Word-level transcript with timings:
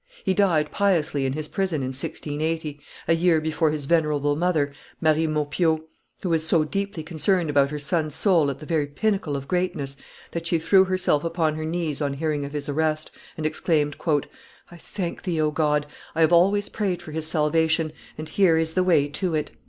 He 0.23 0.33
died 0.33 0.71
piously 0.71 1.27
in 1.27 1.33
his 1.33 1.47
prison, 1.47 1.81
in 1.83 1.89
1680, 1.89 2.79
a 3.07 3.13
year 3.13 3.39
before 3.39 3.69
his 3.69 3.85
venerable 3.85 4.35
mother, 4.35 4.73
Marie 4.99 5.27
Maupeou, 5.27 5.83
who 6.23 6.29
was 6.29 6.43
so 6.43 6.63
deeply 6.63 7.03
concerned 7.03 7.51
about 7.51 7.69
her 7.69 7.77
son's 7.77 8.15
soul 8.15 8.49
at 8.49 8.57
the 8.57 8.65
very 8.65 8.87
pinnacle 8.87 9.37
of 9.37 9.47
greatness, 9.47 9.97
that 10.31 10.47
she 10.47 10.57
threw 10.57 10.85
herself 10.85 11.23
upon 11.23 11.53
her 11.53 11.65
knees 11.65 12.01
on 12.01 12.15
hearing 12.15 12.43
of 12.45 12.51
his 12.53 12.67
arrest, 12.67 13.11
and 13.37 13.45
exclaimed, 13.45 13.95
I 14.71 14.77
thank 14.77 15.21
thee, 15.21 15.39
O 15.39 15.51
God; 15.51 15.85
I 16.15 16.21
have 16.21 16.33
always 16.33 16.67
prayed 16.67 16.99
for 16.99 17.11
his 17.11 17.27
salvation, 17.27 17.93
and 18.17 18.27
here 18.27 18.57
is 18.57 18.73
the 18.73 18.83
way 18.83 19.07
to 19.09 19.35
it!" 19.35 19.51